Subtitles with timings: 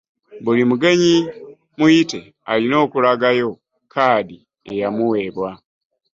[0.43, 1.15] Buli mugenyi
[1.77, 2.19] muyite
[2.51, 3.49] alina okula gayo
[3.93, 4.37] kaadi
[4.71, 5.49] eyamuweebwa.